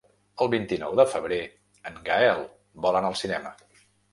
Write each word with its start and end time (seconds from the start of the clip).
El 0.43 0.47
vint-i-nou 0.53 0.95
de 0.99 1.05
febrer 1.11 1.39
en 1.91 2.01
Gaël 2.09 2.43
vol 2.87 3.01
anar 3.03 3.13
al 3.15 3.21
cinema. 3.25 3.57